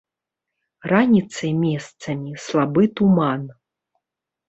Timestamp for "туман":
2.99-3.41